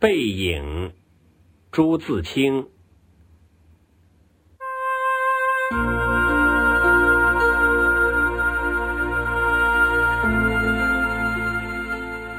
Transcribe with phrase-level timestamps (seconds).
[0.00, 0.92] 背影，
[1.72, 2.68] 朱自清。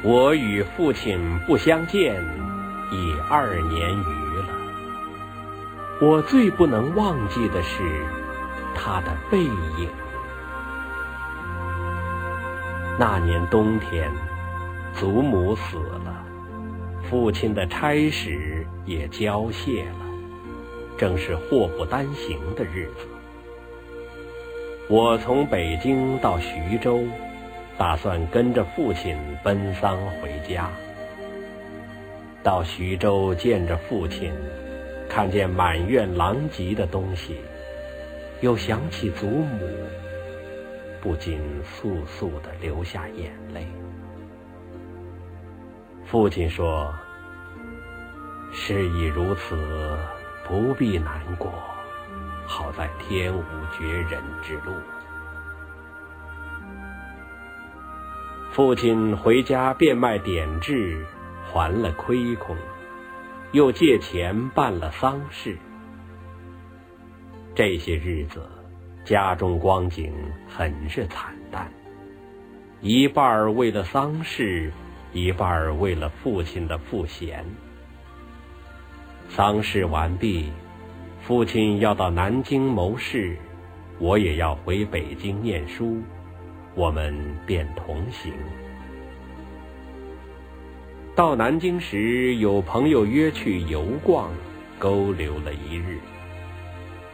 [0.01, 2.23] 我与父亲不相见
[2.93, 4.45] 已二年余了，
[5.99, 7.83] 我最不能忘记的是
[8.73, 9.89] 他的背影。
[12.97, 14.09] 那年冬天，
[14.93, 16.08] 祖母死了，
[17.09, 20.05] 父亲的差使也交卸了，
[20.97, 23.07] 正是祸不单行的日子。
[24.87, 27.03] 我从北京到徐州。
[27.79, 30.69] 打算跟着父亲奔丧回家。
[32.43, 34.33] 到徐州见着父亲，
[35.07, 37.37] 看见满院狼藉的东西，
[38.41, 39.65] 又想起祖母，
[40.99, 43.65] 不禁簌簌的流下眼泪。
[46.09, 46.91] 父亲说
[48.51, 49.55] ：“事已如此，
[50.43, 51.53] 不必难过，
[52.47, 53.43] 好在天无
[53.77, 54.73] 绝人之路。”
[58.51, 61.05] 父亲回家变卖典质，
[61.45, 62.57] 还了亏空，
[63.51, 65.55] 又借钱办了丧事。
[67.53, 68.49] 这些日子，
[69.05, 70.11] 家中光景
[70.47, 71.71] 很是惨淡，
[72.81, 74.73] 一半为了丧事，
[75.13, 77.45] 一半为了父亲的赋闲。
[79.27, 80.51] 丧事完毕，
[81.21, 83.37] 父亲要到南京谋事，
[83.99, 86.01] 我也要回北京念书。
[86.75, 87.13] 我们
[87.45, 88.31] 便同行。
[91.15, 94.31] 到南京时，有朋友约去游逛，
[94.77, 95.99] 勾留了一日。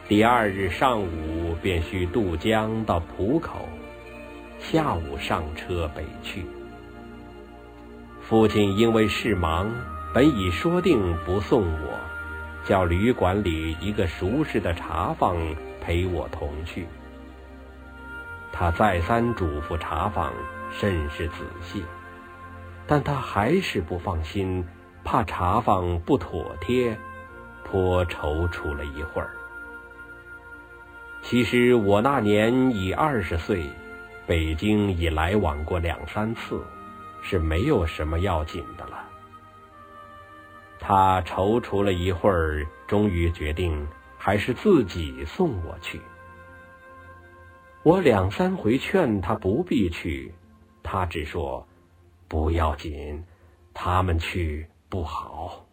[0.08, 3.68] 第二日上午便需渡江到浦口，
[4.60, 6.44] 下午上车北去。
[8.28, 9.70] 父亲因为事忙，
[10.12, 11.96] 本已说定不送我，
[12.64, 15.36] 叫旅馆里一个熟识的茶房
[15.80, 16.88] 陪我同去。
[18.52, 20.32] 他再三嘱咐茶坊，
[20.72, 21.84] 甚是仔细，
[22.84, 24.66] 但他还是不放心，
[25.04, 26.98] 怕茶坊不妥帖，
[27.62, 29.30] 颇踌躇了一会儿。
[31.22, 33.70] 其实我那年已二十岁，
[34.26, 36.60] 北京已来往过两三次，
[37.22, 39.08] 是没有什么要紧的了。
[40.78, 46.00] 他踌躇了一会儿，终于决定还是自己送我去。
[47.82, 50.34] 我两三回劝他不必去，
[50.82, 51.66] 他只说
[52.28, 53.24] 不要紧，
[53.72, 55.66] 他们去不好。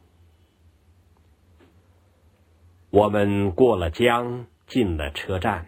[2.90, 5.68] 我们过了江，进了车站。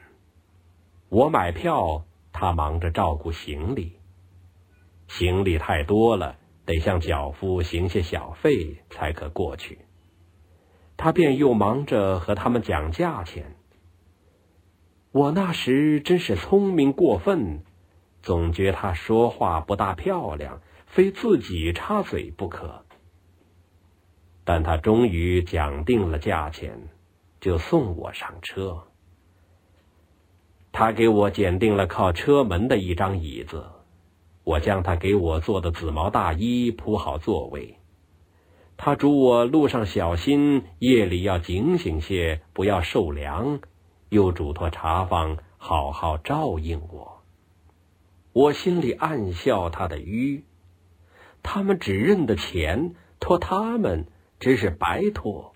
[1.09, 3.99] 我买票，他忙着照顾行李。
[5.07, 9.79] 行李太多了，得向脚夫行些小费才可过去。
[10.97, 13.55] 他便又忙着和他们讲价钱。
[15.11, 17.63] 我那时真是聪明过分，
[18.21, 22.85] 总觉他说话不大漂亮，非自己插嘴不可。
[24.43, 26.89] 但他终于讲定了价钱，
[27.39, 28.83] 就送我上车。
[30.71, 33.71] 他给我拣定了靠车门的一张椅子，
[34.45, 37.77] 我将他给我做的紫毛大衣铺好座位。
[38.77, 43.59] 他嘱我路上小心，夜里要警醒些，不要受凉。
[44.09, 47.23] 又嘱托茶坊好好照应我，
[48.33, 50.45] 我心里暗笑他的愚，
[51.41, 54.05] 他们只认得钱，托他们
[54.39, 55.53] 真是白托。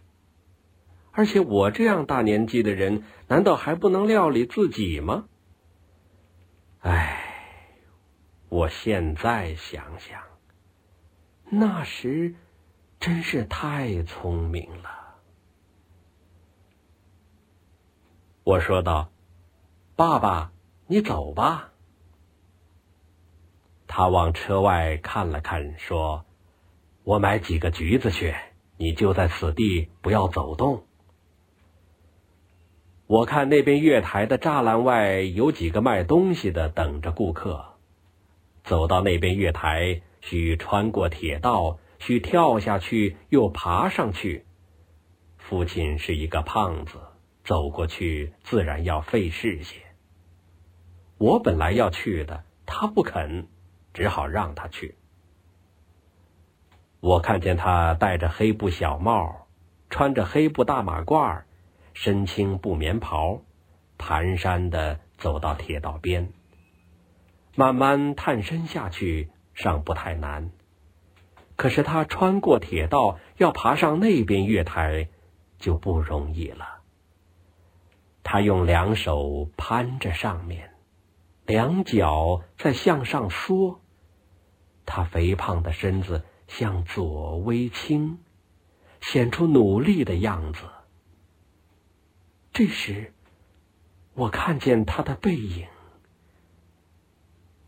[1.12, 5.26] 而且我这样大年纪的人，难道还不能料理自己吗？
[6.80, 7.29] 唉，
[8.50, 10.22] 我现在想想，
[11.52, 12.34] 那时
[13.00, 14.90] 真是太聪明了。
[18.44, 19.12] 我说道
[19.96, 20.52] ：“爸爸，
[20.88, 21.72] 你走吧。”
[23.86, 26.26] 他往车外看了看，说
[27.06, 28.36] ：“我买几个橘子去，
[28.78, 30.88] 你就在此地，不要走动。”
[33.06, 37.69] 我看那边月台的栅栏外有几个卖东西的等着顾客。
[38.64, 44.46] 走到那边月台，需穿过铁道，需跳下去又爬上去。
[45.38, 47.00] 父亲是一个胖子。
[47.42, 49.82] 走过去自然要费事些。
[51.18, 53.48] 我本来要去的，他不肯，
[53.92, 54.94] 只好让他去。
[57.00, 59.48] 我看见他戴着黑布小帽，
[59.90, 61.42] 穿着黑布大马褂，
[61.96, 63.42] 身青布棉袍，
[63.98, 66.32] 蹒跚的走到铁道边，
[67.56, 70.52] 慢慢探身下去，尚不太难。
[71.56, 75.10] 可是他穿过铁道要爬上那边月台，
[75.58, 76.80] 就不容易了。
[78.24, 80.72] 他用两手攀着上面，
[81.46, 83.82] 两脚在向上缩。
[84.86, 88.20] 他肥胖的身子向左微倾，
[89.02, 90.62] 显出努力的样子。
[92.54, 93.14] 这时，
[94.14, 95.68] 我看见他的背影，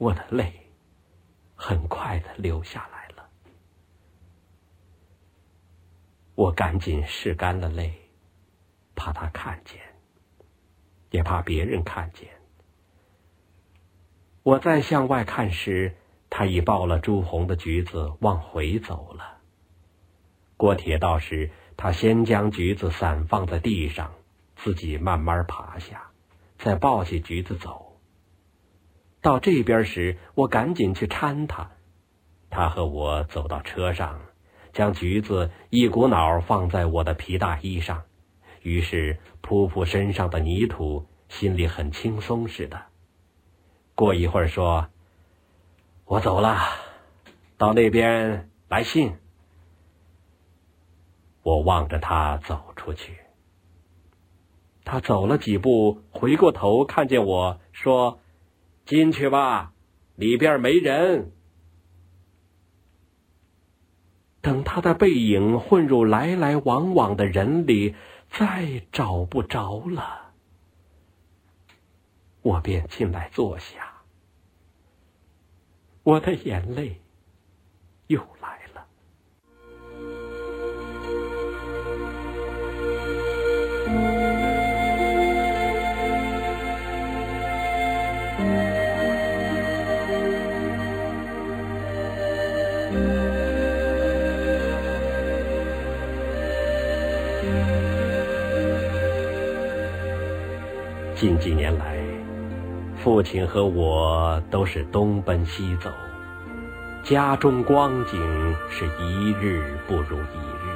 [0.01, 0.51] 我的泪
[1.53, 3.29] 很快的流下来了。
[6.33, 7.93] 我赶紧拭干了泪，
[8.95, 9.79] 怕他看见，
[11.11, 12.27] 也怕别人看见。
[14.41, 15.95] 我再向外看时，
[16.31, 19.37] 他已抱了朱红的橘子往回走了。
[20.57, 24.11] 过铁道时，他先将橘子散放在地上。
[24.55, 26.09] 自己慢慢爬下，
[26.57, 27.90] 再抱起橘子走。
[29.21, 31.71] 到这边时，我赶紧去搀他。
[32.49, 34.19] 他和我走到车上，
[34.73, 38.03] 将橘子一股脑放在我的皮大衣上，
[38.61, 42.81] 于是扑扑身上的泥土，心里很轻松似的。
[43.93, 44.87] 过一会儿说
[46.05, 46.57] ：“我走了，
[47.57, 49.15] 到那边来信。”
[51.43, 53.17] 我望着他走出去。
[54.83, 58.19] 他走了几步，回过头看见我说
[58.85, 59.73] ：“进去吧，
[60.15, 61.31] 里边没人。”
[64.41, 67.95] 等他的背影混入来来往往的人里，
[68.29, 70.33] 再找不着了，
[72.41, 74.01] 我便进来坐下，
[76.01, 77.01] 我的眼泪
[78.07, 78.60] 又来。
[101.21, 101.99] 近几年来，
[102.97, 105.87] 父亲和我都是东奔西走，
[107.03, 110.73] 家中光景是一日不如一日。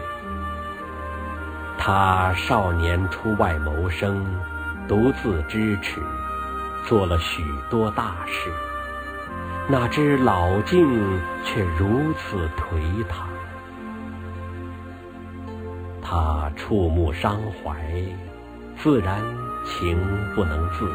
[1.80, 4.24] 他少年出外谋生，
[4.88, 6.00] 独自支持，
[6.86, 8.52] 做了许多大事，
[9.68, 10.88] 哪知老境
[11.44, 13.28] 却如此颓唐。
[16.04, 17.84] 他触目伤怀，
[18.78, 19.20] 自然。
[19.66, 19.98] 情
[20.36, 20.90] 不能自已，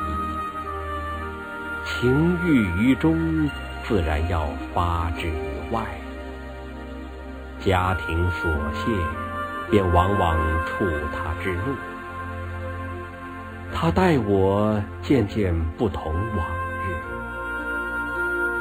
[1.84, 3.50] 情郁于中，
[3.84, 5.32] 自然要发之于
[5.70, 5.82] 外。
[7.58, 8.90] 家庭琐屑，
[9.70, 11.62] 便往往触他之怒。
[13.74, 16.46] 他待我渐渐不同往
[16.82, 16.94] 日，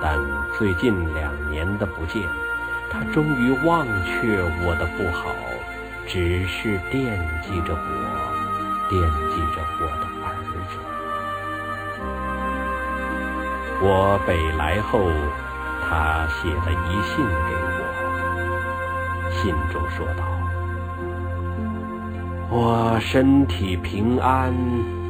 [0.01, 0.19] 但
[0.57, 2.21] 最近两年的不见，
[2.91, 5.29] 他终于忘却我的不好，
[6.07, 8.18] 只是惦记着我。
[8.89, 8.99] 惦
[9.29, 10.75] 记着我的儿子。
[13.81, 14.99] 我北来后，
[15.87, 17.79] 他写了一信给我，
[19.31, 20.21] 信中说道
[22.51, 24.53] ：“我身体平安，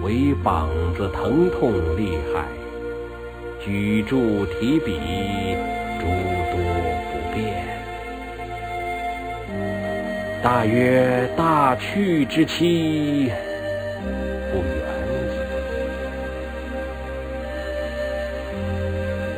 [0.03, 2.45] 唯膀子疼痛厉害，
[3.59, 4.99] 举箸提笔
[5.99, 6.05] 诸
[6.51, 6.57] 多
[7.09, 7.39] 不便。
[10.43, 13.31] 大约大去之期。”
[14.51, 14.73] 不远
[15.07, 15.37] 矣。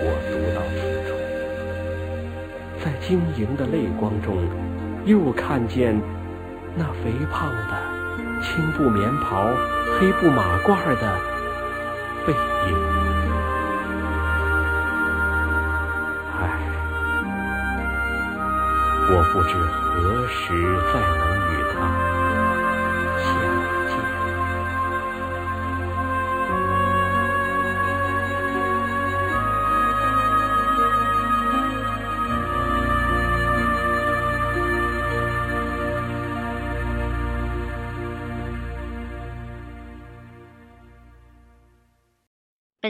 [0.04, 1.10] 我读到此处，
[2.84, 4.38] 在晶莹的泪光中，
[5.06, 6.00] 又看见
[6.76, 7.74] 那肥胖的
[8.42, 9.48] 青布棉袍、
[10.00, 11.20] 黑布马褂的
[12.26, 12.70] 背影。
[16.34, 16.42] 唉，
[19.10, 20.42] 我不知何时
[20.92, 22.41] 再能与他。